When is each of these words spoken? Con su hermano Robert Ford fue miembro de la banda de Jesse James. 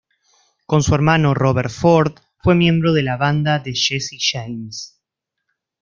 Con 0.65 0.81
su 0.81 0.95
hermano 0.95 1.35
Robert 1.35 1.69
Ford 1.69 2.15
fue 2.41 2.55
miembro 2.55 2.91
de 2.91 3.03
la 3.03 3.17
banda 3.17 3.59
de 3.59 3.71
Jesse 3.75 4.17
James. 4.31 4.99